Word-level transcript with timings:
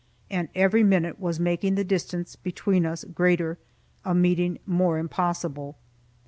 And 0.31 0.49
every 0.55 0.83
minute 0.83 1.19
was 1.19 1.39
making 1.39 1.75
the 1.75 1.83
distance 1.83 2.35
between 2.35 2.87
us 2.87 3.03
greater, 3.03 3.59
a 4.03 4.15
meeting 4.15 4.57
more 4.65 4.97
impossible. 4.97 5.77